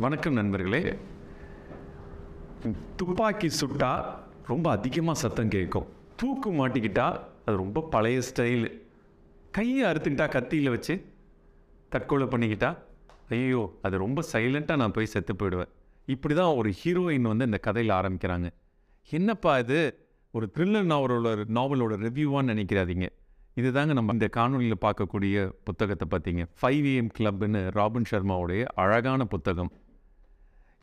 [0.00, 0.96] வணக்கம் நண்பர்களே.
[2.96, 4.04] துப்பாக்கி சுட்டா
[4.46, 5.86] ரொம்ப அதிகமாக சத்தம் கேட்கும்.
[6.16, 8.82] தூக்கு மாட்டிக்கிட்டா அது ரொம்ப பழைய ஸ்டைலு
[9.50, 11.04] கையை அறுத்துக்கிட்டா கத்தியில் வச்சு
[11.88, 12.78] தற்கொலை பண்ணிக்கிட்டா
[13.28, 15.68] ஐயோ அது ரொம்ப சைலண்ட்டாக நான் போய் செத்து போயிடுவேன்.
[16.06, 18.50] இப்படி தான் ஒரு ஹீரோயின் வந்து இந்த கதையில் ஆரம்பிக்கிறாங்க.
[19.10, 20.06] என்னப்பா இது?
[20.30, 23.08] ஒரு த்ரில்லர் நாவலோட நாவலோட ரிவ்யூவான்னு நினைக்கிறாதீங்க.
[23.60, 25.36] இதுதாங்க நம்ம இந்த காணொலியில் பார்க்கக்கூடிய
[25.68, 26.42] புத்தகத்தை பார்த்தீங்க.
[26.60, 29.70] ஃபைவ் ஏஎம் கிளப்னு ராபின் சர்மாவுடைய அழகான புத்தகம்.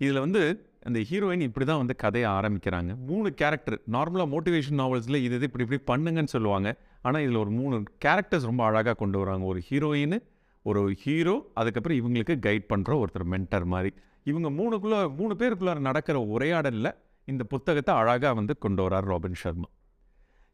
[0.03, 0.41] இதில் வந்து
[0.87, 2.91] அந்த ஹீரோயின் இப்படி தான் வந்து கதையை ஆரம்பிக்கிறாங்க.
[3.09, 6.69] மூணு கேரக்டர் நார்மலாக மோட்டிவேஷன் நாவல்ஸில் இது இது இப்படி இப்படி பண்ணுங்கன்னு சொல்லுவாங்க.
[7.05, 9.45] ஆனால் இதில் ஒரு மூணு கேரக்டர்ஸ் ரொம்ப அழகாக கொண்டு வராங்க.
[9.53, 10.17] ஒரு ஹீரோயின்
[10.65, 13.91] ஒரு ஹீரோ அதுக்கப்புறம் இவங்களுக்கு கைட் பண்ணுற ஒருத்தர் மென்டர் மாதிரி.
[14.31, 16.95] இவங்க மூணுக்குள்ளே மூணு பேருக்குள்ளார நடக்கிற உரையாடலில்
[17.27, 19.67] இந்த புத்தகத்தை அழகாக வந்து கொண்டு வரார் ராபின் சர்மா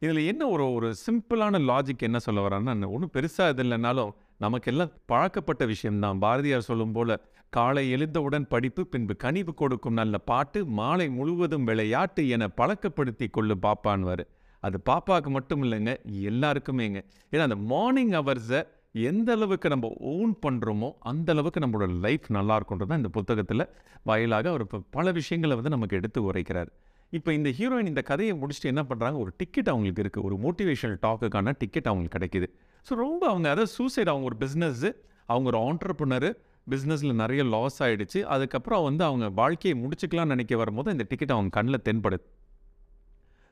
[0.02, 4.10] இதில் என்ன ஒரு ஒரு சிம்பிளான லாஜிக் என்ன சொல்ல வரான்னா ஒன்றும் பெருசாக இது இல்லைனாலும்
[4.44, 6.18] நமக்கெல்லாம் பழக்கப்பட்ட விஷயம்தான்.
[6.24, 7.16] பாரதியார் சொல்லும் போல
[7.56, 14.24] காலை எழுந்தவுடன் படிப்பு பின்பு கனிவு கொடுக்கும் நல்ல பாட்டு மாலை முழுவதும் விளையாட்டு என பழக்கப்படுத்தி கொள்ளு பாப்பான்வார்
[14.62, 15.92] அது பாப்பாவுக்கு மட்டும் இல்லைங்க
[16.30, 17.00] எல்லாருக்குமேங்க.
[17.32, 18.60] ஏன்னா அந்த மார்னிங் ஹவர்ஸை
[19.10, 23.64] எந்த அளவுக்கு நம்ம ஓன் பண்ணுறோமோ அந்த அளவுக்கு நம்மளோட லைஃப் நல்லா இருக்குன்றது தான் இந்த புத்தகத்தில்
[24.02, 24.64] வாயிலாக அவர்
[24.96, 26.70] பல விஷயங்களை வந்து நமக்கு எடுத்து உரைக்கிறார்.
[27.10, 31.52] இப்போ இந்த ஹீரோயின் இந்த கதையை முடிச்சுட்டு என்ன பண்ணுறாங்க ஒரு டிக்கெட் அவங்களுக்கு இருக்குது ஒரு மோட்டிவேஷனல் டாக்குக்கான
[31.58, 32.48] டிக்கெட் அவங்களுக்கு கிடைக்குது.
[32.86, 34.90] ஸோ ரொம்ப அவங்க அதாவது சூசைட் அவங்க ஒரு பிஸ்னஸ்ஸு
[35.24, 36.28] அவங்க ஒரு ஆண்டர்பனர்
[36.70, 41.84] பிஸ்னஸில் நிறைய லாஸ் ஆகிடுச்சு அதுக்கப்புறம் வந்து அவங்க வாழ்க்கையை முடிச்சுக்கலாம்னு நினைக்க வரும்போது இந்த டிக்கெட் அவங்க கண்ணில்
[41.84, 42.24] தென்படுது.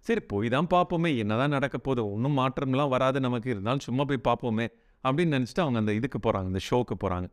[0.06, 1.16] சரி போய் தான் பார்ப்போமே.
[1.16, 2.02] என்னதான் நடக்க போகுது?
[2.12, 3.50] ஒன்றும் மாற்றம்லாம் வராது நமக்கு.
[3.50, 4.66] இருந்தாலும் சும்மா போய் பார்ப்போமே
[5.04, 7.28] அப்படின்னு நினச்சிட்டு அவங்க அந்த இதுக்கு போகிறாங்க இந்த ஷோக்கு போகிறாங்க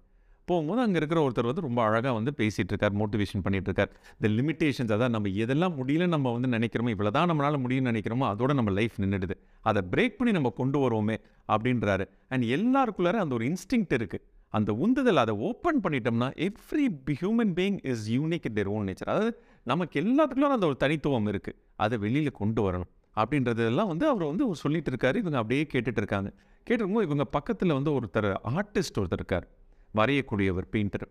[0.52, 4.94] போகும்போது அங்கே இருக்கிற ஒருத்தர் வந்து ரொம்ப அழகாக வந்து பேசிகிட்டு இருக்கார் மோட்டிவேஷன் பண்ணிட்டு இருக்கார் இந்த லிமிட்டேஷன்ஸ்
[4.97, 8.97] அதான் நம்ம எதெல்லாம் முடியல நம்ம வந்து நினைக்கிறோமோ இவ்வளோ தான் நம்மளால் முடியும்னு நினைக்கிறோமோ அதோட நம்ம லைஃப்
[9.03, 9.38] நின்றுடுது
[9.69, 11.17] அதை பிரேக் பண்ணி நம்ம கொண்டு வருவோமே
[11.53, 12.05] அப்படின்றாரு.
[12.33, 14.25] அண்ட் எல்லாருக்குள்ளார அந்த ஒரு இன்ஸ்டிங்க்ட் இருக்குது
[14.57, 16.85] அந்த உந்துதல் அதை ஓப்பன் பண்ணிட்டோம்னா every
[17.22, 19.31] human being is unique in their own nature அதாவது
[19.72, 22.91] நமக்கு எல்லாத்துக்குள்ளும் அந்த ஒரு தனித்துவம் இருக்குது அதை வெளியில் கொண்டு வரணும்.
[23.22, 26.29] அப்படின்றதெல்லாம் வந்து அவர் வந்து சொல்லிட்டு இருக்காரு இவங்க அப்படியே கேட்டுட்டு இருக்காங்க
[26.67, 29.47] கேட்டிருக்கும்போது இவங்க பக்கத்தில் வந்து ஒருத்தர் ஆர்டிஸ்ட் ஒருத்தர் இருக்கார்.
[30.00, 31.07] வரையக்கூடியவர் பெயிண்டர்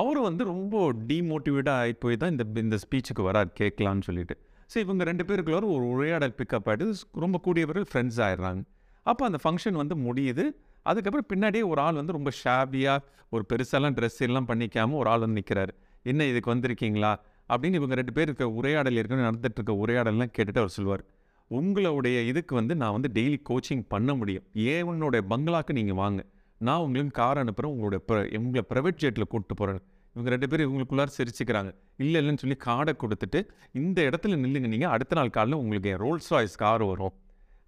[0.00, 4.34] அவரும் வந்து ரொம்ப டீமோட்டிவேட்டாக ஆகி போய் தான் இந்த இந்த ஸ்பீச்சுக்கு வரார் கேட்கலான்னு சொல்லிட்டு.
[4.70, 6.86] ஸோ இவங்க ரெண்டு பேருக்குள்ளார ஒரு உரையாடல் பிக்கப் ஆகிட்டு
[7.24, 8.62] ரொம்ப கூடியவர்கள் ஃப்ரெண்ட்ஸ் ஆயிடுறாங்க.
[9.06, 10.44] அப்போ அந்த ஃபங்க்ஷன் வந்து முடியுது.
[10.90, 15.38] அதுக்கப்புறம் பின்னாடியே ஒரு ஆள் வந்து ரொம்ப ஷாபியாக ஒரு பெருசாலாம் ட்ரெஸ் எல்லாம் பண்ணிக்காமல் ஒரு ஆள் வந்து
[15.40, 15.72] நிற்கிறாரு
[16.02, 17.12] என்ன இதுக்கு வந்திருக்கீங்களா?
[17.50, 21.04] அப்படின்னு இவங்க ரெண்டு பேருக்கு உரையாடல் ஏற்கனவே நடந்துட்டு இருக்க உரையாடல்லாம் கேட்டுட்டு அவர் சொல்லுவார்.
[21.50, 24.46] உங்களுடைய இதுக்கு வந்து நான் வந்து டெய்லி கோச்சிங் பண்ண முடியும்.
[24.66, 26.20] ஏ உன்னுடைய பங்களாக்கு நீங்கள் வாங்க.
[26.66, 29.80] நான் உங்களுக்கு கார் அனுப்புகிறேன் உங்களுடைய ப்ர உங்களை ப்ரைவேட் ஜெட்டில் கூப்பிட்டு போகிறேன்
[30.14, 31.70] இவங்க ரெண்டு பேரும் இவங்களுக்குள்ளார சிரிச்சுக்கிறாங்க.
[32.02, 33.40] இல்லை இல்லைன்னு சொல்லி கார்டை கொடுத்துட்டு
[33.80, 37.14] இந்த இடத்துல நில்லுங்க நீங்கள் அடுத்த நாள் காலையில் உங்களுக்கு என் ரோல்ஸ் ராய்ஸ் கார் வரும்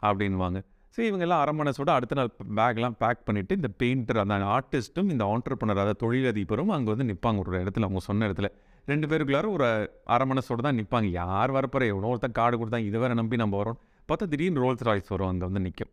[0.09, 0.61] அப்படின்வாங்க
[0.97, 5.77] சரி இவங்கெல்லாம் அரை மனசோட அடுத்த நாள் பேக்லாம் பேக் பண்ணிவிட்டு இந்த பெயிண்டர் அந்த ஆர்டிஸ்ட்டும் இந்த ஆண்டர்பனர்
[5.77, 8.49] அதாவது தொழிலதிபரும் அங்கே வந்து நிற்பாங்க ஒரு இடத்துல அவங்க சொன்ன இடத்துல.
[8.89, 9.67] ரெண்டு பேருக்குள்ளார ஒரு
[10.15, 11.85] அரை மனசோட தான் நிற்பாங்க யார் வரப்போற?
[11.93, 13.79] எவ்வளோ ஒருத்தன் கார்டு கொடுத்தா இதை வேறு நம்பி நம்ம வரோம்.
[14.09, 15.93] பார்த்தா திடீர்னு ரோல்ஸ் ராய்ஸ் வரும் அங்கே வந்து நிற்கும்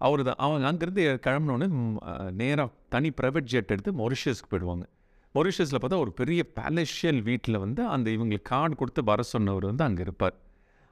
[0.00, 1.66] அவர் தான் அவங்க அங்கேருந்து கிளம்பினோடனே
[2.40, 4.84] நேராக தனி ப்ரைவேட் ஜெட் எடுத்து மொரிஷியஸ்க்கு போயிடுவாங்க.
[5.34, 10.02] மொரிஷியஸில் பார்த்தா ஒரு பெரிய பேலஷியல் வீட்டில் வந்து அந்த இவங்களுக்கு கார்டு கொடுத்து வர சொன்னவர் வந்து அங்கே
[10.06, 10.34] இருப்பார்.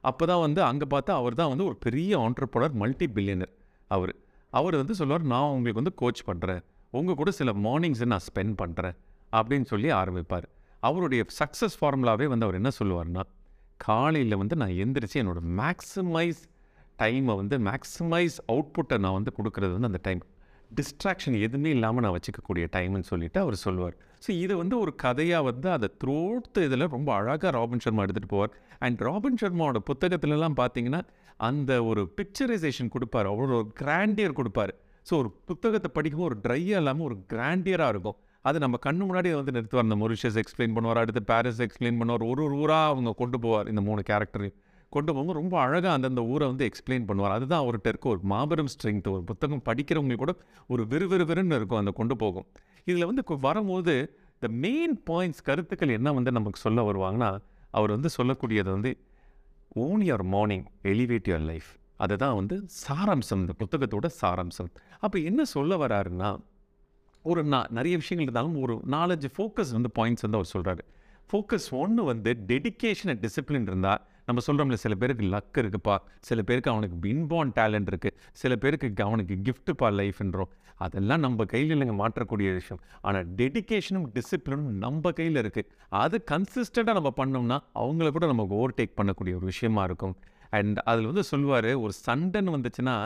[0.04, 3.52] அப்போ தான் வந்து அங்கே பார்த்தா அவர் தான் வந்து ஒரு பெரிய ஆண்டர்பனர் மல்டி பில்லியனர்
[3.90, 4.14] அவர்.
[4.52, 6.62] அவர் வந்து சொல்லுவார் நான் உங்களுக்கு வந்து கோச் பண்ணுறேன்
[6.98, 8.96] உங்கள் கூட சில மார்னிங்ஸை நான் ஸ்பெண்ட் பண்ணுறேன்
[9.38, 10.46] அப்படின்னு சொல்லி ஆரம்பிப்பார்.
[10.88, 13.22] அவருடைய சக்ஸஸ் ஃபார்முலாவே வந்து அவர் என்ன சொல்லுவார்னா
[13.80, 16.42] காலையில் வந்து நான் எந்திரிச்சு என்னோட மேக்ஸிமைஸ்
[16.98, 20.22] டைமை வந்து மேக்ஸிமைஸ் அவுட்புட்டை நான் வந்து கொடுக்குறது வந்து அந்த டைம்
[20.78, 23.96] டிஸ்ட்ராக்ஷன் எதுவுமே இல்லாமல் நான் வச்சுக்கக்கூடிய டைம்னு சொல்லிட்டு அவர் சொல்லுவார்.
[24.24, 28.52] ஸோ இதை வந்து ஒரு கதையாக வந்து அதை த்ரோட் இதில் ரொம்ப அழகாக ராபின் சர்மா எடுத்துகிட்டு போவார்.
[28.86, 31.00] அண்ட் ராபின் சர்மாவோட புத்தகத்துலலாம் பார்த்தீங்கன்னா
[31.48, 33.28] அந்த ஒரு பிக்சரைசேஷன் கொடுப்பார்.
[33.32, 34.72] அவ்வளோ ஒரு கிராண்டியர் கொடுப்பார்.
[35.06, 38.18] ஸோ ஒரு புத்தகத்தை படிக்கும்போது ஒரு ட்ரையாக இல்லாமல் ஒரு கிராண்டியராக இருக்கும்.
[38.48, 39.86] அது நம்ம கண்ணு முன்னாடியே வந்து நிறுத்துவார்.
[39.88, 42.24] இந்த மொரிஷியஸ் எக்ஸ்பிளைன் பண்ணுவார் அடுத்து பாரிஸ் எக்ஸ்பிளைன் பண்ணுவார்.
[42.32, 44.56] ஒரு ஒரு ஊராக அவங்க கொண்டு போவார் இந்த மூணு கேரக்டரையும்
[44.96, 47.34] கொண்டு போகும்போது ரொம்ப அழகாக அந்தந்த ஊரை வந்து எக்ஸ்பிளைன் பண்ணுவார்.
[47.36, 50.32] அதுதான் அவர்கிட்ட இருக்க ஒரு மாபெரும் ஸ்ட்ரென்த் ஒரு புத்தகம் படிக்கிறவங்க கூட
[50.72, 52.46] ஒரு விறுவிறுவிறுன்னு இருக்கும் அந்த கொண்டு போகும்.
[52.90, 53.94] இதில் வந்து வரும்போது
[54.42, 57.30] த மெயின் பாயிண்ட்ஸ் கருத்துக்கள் என்ன வந்து நமக்கு சொல்ல வருவாங்கன்னா
[57.78, 58.90] அவர் வந்து சொல்லக்கூடியது வந்து
[59.84, 61.68] own your morning elevate your life
[62.04, 64.70] அதுதான் வந்து சாராம்சம் இந்த புத்தகத்தோட சாராம்சம்.
[65.04, 66.30] அப்போ என்ன சொல்ல வராருன்னா
[67.24, 70.82] ஒரு நான் நிறைய விஷயங்கள் இருந்தாலும் ஒரு நாலஞ்சு ஃபோக்கஸ் வந்து பாயிண்ட்ஸ் வந்து அவர் சொல்கிறாரு
[71.30, 75.94] ஃபோக்கஸ் ஒன்று வந்து டெடிக்கேஷன் அண்ட் டிசிப்ளின் இருந்தால் நம்ம சொல்கிறோம்ல சில பேருக்கு லக் இருக்குப்பா.
[76.28, 80.52] சில பேருக்கு அவனுக்கு இன்பார்ன் டேலண்ட் இருக்குது சில பேருக்கு அவனுக்கு கிஃப்ட்டுப்பா லைஃப்ன்றோம்
[80.84, 82.80] அதெல்லாம் நம்ம கையில் இல்லைங்க மாற்றக்கூடிய விஷயம்.
[83.00, 85.68] ஆனால் டெடிகேஷனும் டிசிப்ளினும் நம்ம கையில் இருக்குது
[86.02, 90.14] அது கன்சிஸ்டண்ட்டாக நம்ம பண்ணோம்னா அவங்கள கூட நமக்கு ஓவர்டேக் பண்ணக்கூடிய ஒரு விஷயமா இருக்கும்.
[90.58, 92.96] அண்ட் அதில் வந்து சொல்லுவார் ஒரு சண்டைன்னு வந்துச்சுன்னா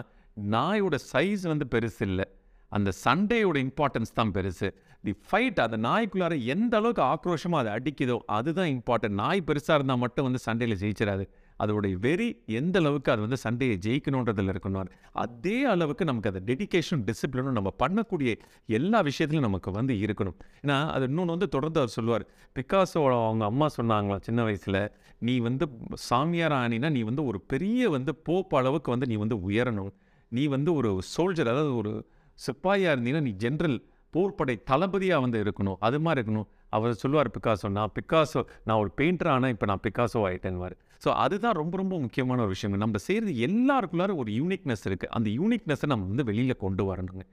[0.55, 2.27] நாயோட சைஸ் வந்து பெருசு இல்லை.
[2.69, 4.69] அந்த சண்டையோட இம்பார்ட்டன்ஸ் தான் பெருசு.
[5.07, 10.27] தி ஃபைட் அந்த நாய்க்குள்ளார எந்த அளவுக்கு ஆக்ரோஷமாக அதை அடிக்குதோ அதுதான் இம்பார்ட்டன்ட் நாய் பெருசாக இருந்தால் மட்டும்
[10.29, 11.27] வந்து சண்டையில் ஜெயிச்சிடாது
[11.61, 12.27] அதோடைய வெறி
[12.61, 14.89] எந்த அளவுக்கு அது வந்து சண்டையை ஜெயிக்கணுன்றதில் இருக்கணும்.
[15.25, 18.31] அதே அளவுக்கு நமக்கு அந்த டெடிக்கேஷன் டிசிப்ளினும் நம்ம பண்ணக்கூடிய
[18.79, 20.37] எல்லா விஷயத்துலையும் நமக்கு வந்து இருக்கணும்.
[20.63, 22.27] ஏன்னா அது இன்னொன்று வந்து தொடர்ந்து அவர் சொல்லுவார்.
[22.59, 24.81] பிகாசோ அவங்க அம்மா சொன்னாங்களாம் சின்ன வயசில்
[25.19, 25.67] நீ வந்து
[26.09, 29.93] சாமியார் ஆனினா நீ வந்து ஒரு பெரிய வந்து போப் அளவுக்கு வந்து நீ வந்து உயரணும்.
[30.33, 31.93] நீ வந்து ஒரு சோல்ஜர் அதாவது ஒரு
[32.39, 33.79] சிப்பாயாக இருந்தீங்கன்னா நீ ஜென்ரல்
[34.17, 35.79] போர்ப்படை தளபதியாக வந்து இருக்கணும்.
[35.89, 36.49] அது மாதிரி இருக்கணும்.
[36.77, 40.75] அவர் சொல்லுவார் பிக்காசோ நான் பிக்காசோ நான் ஒரு பெயிண்டர் ஆனால் இப்போ நான் பிக்காசோ ஆகிட்டேன்வார்
[41.05, 45.89] ஸோ அதுதான் ரொம்ப ரொம்ப முக்கியமான ஒரு விஷயம் நம்ம செய்கிறது எல்லாருக்குள்ளார ஒரு யூனிக்னஸ் இருக்குது அந்த யூனிக்னஸை
[45.93, 47.25] நம்ம வந்து வெளியில் கொண்டு வரணுங்க.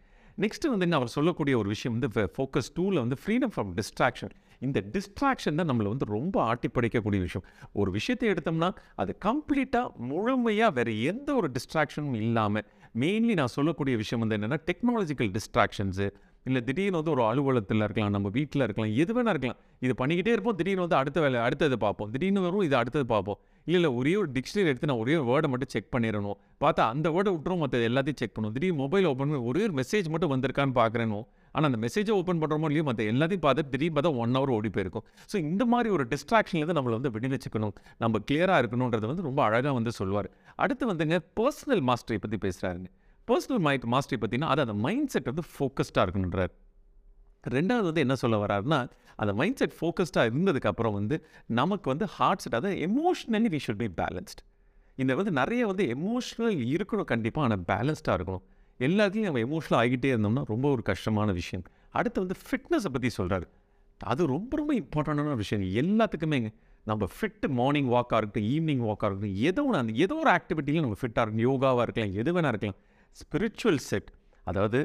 [0.44, 4.34] நெக்ஸ்ட்டு வந்து என்ன அவர் சொல்லக்கூடிய ஒரு விஷயம் வந்து ஃபோக்கஸ் டூவில் வந்து ஃப்ரீடம் ஃப்ரம் டிஸ்ட்ராக்ஷன்
[4.68, 7.46] இந்த டிஸ்ட்ராக்ஷன் தான் நம்மளை வந்து ரொம்ப ஆட்டி படைக்கக்கூடிய விஷயம்.
[7.82, 8.70] ஒரு விஷயத்தை எடுத்தோம்னா
[9.02, 12.66] அது கம்ப்ளீட்டாக முழுமையாக வேறு எந்த ஒரு டிஸ்ட்ராக்ஷனும் இல்லாமல்
[13.04, 16.08] மெயின்லி நான் சொல்லக்கூடிய விஷயம் வந்து என்னென்னா டெக்னாலஜிக்கல் டிஸ்ட்ராக்ஷன்ஸு
[16.50, 19.60] இல்லை திடீர்னு வந்து ஒரு அலுவலகத்தில் இருக்கலாம் நம்ம வீட்டில் இருக்கலாம் எது வேணா இருக்கலாம்.
[19.86, 22.10] இது பண்ணிக்கிட்டே இருப்போம் திடீர்னு வந்து அடுத்த வேலை அடுத்தது பார்ப்போம்.
[22.14, 23.40] திடீர்னு வரும் இது அடுத்தது பார்ப்போம்.
[23.68, 27.08] இல்லை இல்லை ஒரே ஒரு டிக்ஷனரி எடுத்து நான் ஒரே ஒரு வேர்டை மட்டும் செக் பண்ணிடணும் பார்த்தா அந்த
[27.16, 28.54] வேர்டை விட்டுரும் மற்ற எல்லாத்தையும் செக் பண்ணும்.
[28.56, 31.20] திடீர்னு மொபைல் ஓப்பன் பண்ணி ஒரே ஒரு மெசேஜ் மட்டும் வந்திருக்கான்னு பார்க்குறேனோ
[31.56, 35.06] ஆனால் அந்த மெசேஜை ஓப்பன் பண்ணுறோமோ இல்லையோ மற்ற எல்லாத்தையும் பார்த்து திடீர்னு பார்த்தா ஒன் ஹவர் ஓடி போயிருக்கும்.
[35.32, 37.74] ஸோ இந்த மாதிரி ஒரு டிஸ்ட்ராக்ஷன்லேருந்து நம்மளை வந்து விடுவிச்சுக்கணும்
[38.04, 40.30] நம்ம கிளியராக இருக்கணுன்றது வந்து ரொம்ப அழகாக வந்து சொல்லுவார்.
[40.64, 42.90] அடுத்து வந்துங்க பர்சனல் மாஸ்டரை பற்றி பேசுகிறாருங்க
[43.28, 46.54] பர்சனல் மைண்ட் மாஸ்டரி பார்த்தீங்கன்னா அது அந்த மைண்ட் செட் வந்து ஃபோக்கஸ்டாக இருக்கணுன்றார்
[47.58, 48.80] ரெண்டாவது வந்து என்ன சொல்ல வர்றாருன்னா
[49.16, 51.16] அந்த மைண்ட் செட் ஃபோக்கஸ்டாக இருந்ததுக்கப்புறம் வந்து
[51.60, 54.42] நமக்கு வந்து ஹார்ட் செட் அதாவது emotionally we should be balanced
[54.98, 58.44] இந்த வந்து நிறைய வந்து எமோஷ்னல் இருக்கணும் கண்டிப்பாக ஆனால் பேலன்ஸ்டாக இருக்கணும்.
[58.80, 61.64] எல்லாத்தையும் நம்ம எமோஷ்னல் ஆகிட்டே இருந்தோம்னா ரொம்ப ஒரு கஷ்டமான விஷயம்.
[61.98, 63.48] அடுத்து வந்து ஃபிட்னஸை பற்றி சொல்கிறாரு
[64.02, 65.66] அது ரொம்ப ரொம்ப இம்பார்ட்டண்டான விஷயம்.
[65.82, 66.40] எல்லாத்துக்குமே
[66.90, 70.98] நம்ம ஃபிட்டு மார்னிங் வாக்காக இருக்கட்டும் ஈவினிங் வாக்காக இருக்கட்டும் ஏதோ ஒன்று அந்த ஏதோ ஒரு ஆக்டிவிட்டியில் நம்ம
[71.02, 71.46] ஃபிட்டாக இருக்கணும்.
[71.50, 72.80] யோகாவாக இருக்கலாம் எது வேணா இருக்கலாம்.
[73.22, 74.10] ஸ்பிரிச்சுவல் செட்
[74.50, 74.80] அதாவது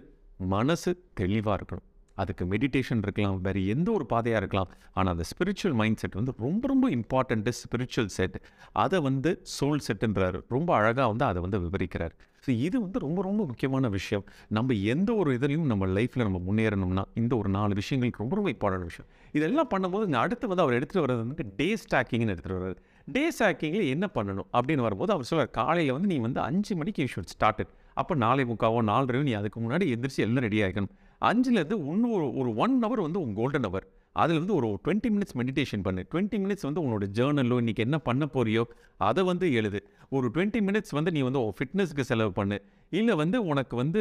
[0.55, 0.91] மனசு
[1.21, 1.85] தெளிவாக இருக்கணும்.
[2.23, 4.71] அதுக்கு மெடிடேஷன் இருக்கலாம் வேறு எந்த ஒரு பாதையாக இருக்கலாம்.
[4.97, 8.37] ஆனால் அந்த ஸ்பிரிச்சுவல் மைண்ட் செட் வந்து ரொம்ப ரொம்ப இம்பார்ட்டண்ட்டு ஸ்பிரிச்சுவல் செட்
[8.85, 12.15] அதை வந்து சோல் செட்டுன்றாரு ரொம்ப அழகாக வந்து அதை வந்து விவரிக்கிறார்.
[12.45, 14.25] ஸோ இது வந்து ரொம்ப ரொம்ப முக்கியமான விஷயம்.
[14.59, 18.91] நம்ம எந்த ஒரு இதுலையும் நம்ம லைஃப்பில் நம்ம முன்னேறணும்னா இந்த ஒரு நாலு விஷயங்களுக்கு ரொம்ப ரொம்ப இம்பார்ட்டன்ட்
[18.91, 19.09] விஷயம்.
[19.39, 22.79] இதெல்லாம் பண்ணும்போது இந்த அடுத்து வந்து அவர் எடுத்துகிட்டு வர்றது வந்து டே ஸ்டாக்கிங்னு எடுத்துகிட்டு வர்றாரு.
[23.17, 27.11] டே ஸ்டாக்கிங்கில் என்ன பண்ணணும் அப்படின்னு வரும்போது அவர் சொல்கிறார் காலையில் வந்து நீ வந்து அஞ்சு மணிக்கு யூ
[27.15, 30.95] ஷுட் ஸ்டார்டட் அப்போ நாளை முக்காவோ நாலரையோ நீ அதுக்கு முன்னாடி எந்திரிச்சு எல்லாம் ரெடி ஆகிக்கணும்
[31.29, 33.87] அஞ்சுலேருந்து இன்னொரு ஒரு ஒன் ஹவர் வந்து உங்கள் கோல்டன் ஹவர்
[34.23, 36.03] அதில் வந்து ஒரு டுவெண்ட்டி மினிட்ஸ் மெடிடேஷன் பண்ணு.
[36.13, 38.63] டுவெண்ட்டி மினிட்ஸ் வந்து உன்னோட ஜேர்னலோ இன்றைக்கி என்ன பண்ண போறியோ
[39.09, 39.81] அதை வந்து எழுது.
[40.17, 42.57] ஒரு டுவெண்ட்டி மினிட்ஸ் வந்து நீ வந்து ஃபிட்னஸ்க்கு செலவு பண்ணு.
[43.01, 44.01] இல்லை வந்து உனக்கு வந்து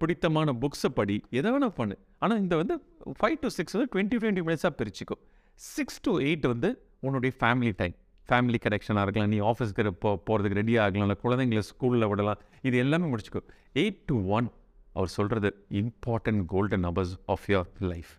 [0.00, 1.96] பிடித்தமான புக்ஸை படி எதை வேணால் பண்ணு.
[2.22, 2.76] ஆனால் இந்த வந்து
[3.20, 5.22] ஃபைவ் டு சிக்ஸ் வந்து டுவெண்ட்டி டுவெண்ட்டி மினிட்ஸாக பிரிச்சுக்கும்
[5.60, 6.70] சிக்ஸ் டு எயிட் வந்து
[7.06, 7.96] உன்னுடைய ஃபேமிலி டைம்
[8.28, 12.38] ஃபேமிலி கனெக்ஷனாக இருக்கலாம் நீ ஆஃபீஸ்க்கு போ போகிறதுக்கு ரெடி ஆகலாம் இல்லை குழந்தைங்கள ஸ்கூலில் விடலாம்.
[12.62, 13.42] இது எல்லாமே முடிச்சுக்கோ.
[13.74, 14.48] எயிட் டு ஒன்
[14.92, 18.12] அவர் சொல்கிறது important golden numbers of your life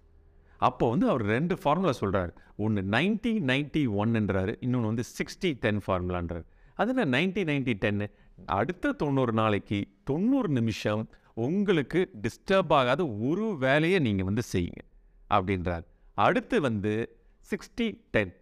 [0.57, 6.45] அப்போ வந்து அவர் ரெண்டு ஃபார்முலா சொல்கிறார் ஒன்று நைன்டி நைன்ட்டி ஒன்னுன்றாரு இன்னொன்று வந்து சிக்ஸ்டி டென் ஃபார்முலான்றார்
[6.73, 8.07] அதில் நைன்டி நைன்ட்டி டென்னு
[8.45, 14.83] அடுத்த தொண்ணூறு நாளைக்கு தொண்ணூறு நிமிஷம் உங்களுக்கு டிஸ்டர்ப் ஆகாத ஒரு வேலையை நீங்கள் வந்து செய்யுங்க
[15.29, 15.85] அப்படின்றார்.
[16.13, 17.19] அடுத்து வந்து
[17.49, 18.33] சிக்ஸ்டி டென்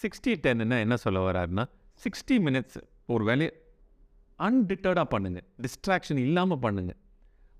[0.00, 1.64] சிக்ஸ்டி டென்னுன்னா என்ன சொல்ல வர்றாருன்னா
[2.04, 2.78] சிக்ஸ்டி மினிட்ஸ்
[3.14, 3.50] ஒரு வேலையை
[4.38, 6.98] அன்டிட்டர்டாக பண்ணுங்கள் டிஸ்ட்ராக்ஷன் இல்லாமல் பண்ணுங்கள்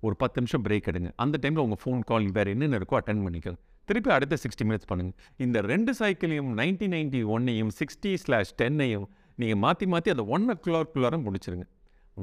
[0.05, 1.09] ஒரு பத்து நிமிஷம் பிரேக் எடுங்க.
[1.23, 3.59] அந்த டைமில் உங்கள் ஃபோன் கால் வேறு என்னென்ன இருக்கோ அட்டன் பண்ணிக்கோங்க.
[3.89, 5.15] திருப்பி அடுத்த சிக்ஸ்டி மினிட்ஸ் பண்ணுங்கள்
[5.45, 9.07] இந்த ரெண்டு சைக்கிளையும் நைன்டி நைன்ட்டி ஒன்னையும் சிக்ஸ்டி ஸ்லாஷ் டென்னையும்
[9.41, 11.65] நீங்கள் மாற்றி மாற்றி அந்த ஒன் ஓ கிளாக்குள்ளார முடிச்சிருங்க.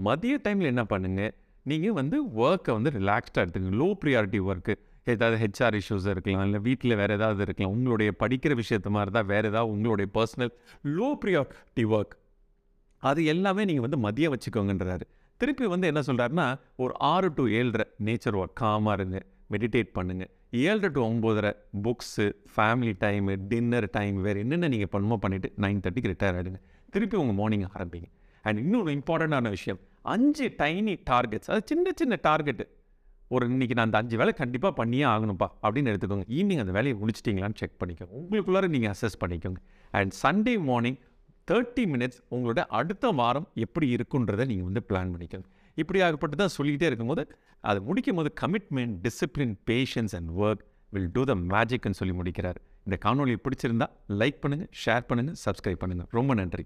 [0.08, 1.32] மதிய டைமில் என்ன பண்ணுங்கள்
[1.70, 4.74] நீங்கள் வந்து ஒர்க்கை வந்து ரிலாக்ஸ்டாக எடுத்துங்க லோ ப்ரியாரிட்டி ஒர்க்கு
[5.06, 9.48] ஏதாவது ஹெச்ஆர் இஷ்யூஸ் இருக்கலாம் இல்லை வீட்டில் வேறு ஏதாவது இருக்கலாம் உங்களுடைய படிக்கிற விஷயத்து மாதிரி தான் வேறு
[9.48, 10.52] ஏதாவது உங்களுடைய பர்சனல்
[10.84, 12.14] லோ ப்ரியாரிட்டி ஒர்க்
[12.98, 15.02] அது எல்லாமே நீங்கள் வந்து மதியம் வச்சுக்கோங்கன்றாரு.
[15.36, 20.88] திருப்பி வந்து என்ன சொல்கிறாருன்னா ஒரு ஆறு டு ஏழரை நேச்சர் ஒர்க் காமாக இருங்க மெடிடேட் பண்ணுங்கள் ஏழரை
[20.88, 26.36] டு ஒம்போதரை books family time dinner time வேறு என்னென்ன நீங்கள் பண்ணுமோ பண்ணிவிட்டு நைன் தேர்ட்டிக்கு ரிட்டையர்
[26.36, 28.08] ஆகிடுங்க திருப்பி உங்கள் மார்னிங் ஆரம்பிங்க.
[28.42, 32.64] அண்ட் இன்னொரு இம்பார்ட்டண்ட்டான விஷயம் அஞ்சு டைனி டார்கெட்ஸ் அது சின்ன சின்ன டார்கெட்டு
[33.34, 36.24] ஒரு இன்னைக்கு நான் அந்த அஞ்சு வேலை கண்டிப்பாக பண்ணியே ஆகணும்ப்பா அப்படின்னு எடுத்துக்கோங்க.
[36.38, 38.12] ஈவினிங் அந்த வேலையை முடிச்சிட்டிங்களான்னு செக் பண்ணிக்கோங்க.
[38.20, 39.60] உங்களுக்குள்ளார நீங்கள் அசஸ் பண்ணிக்கோங்க.
[39.98, 40.98] And Sunday morning
[41.50, 45.48] thirty minutes உங்களோட அடுத்த வாரம் எப்படி இருக்குன்றதை நீங்கள் வந்து பிளான் பண்ணிக்கோங்க.
[45.82, 47.24] இப்படி ஆகப்பட்டு தான் சொல்லிக்கிட்டே இருக்கும்போது
[47.70, 50.62] அது முடிக்கும் போது commitment discipline patience and work
[50.94, 52.60] will do the மேஜிக்னு சொல்லி முடிக்கிறார்.
[52.86, 53.88] இந்த காணொலி பிடிச்சிருந்தா
[54.20, 56.64] லைக் பண்ணுங்கள் ஷேர் பண்ணுங்கள் சப்ஸ்கிரைப் பண்ணுங்கள் ரொம்ப நன்றி.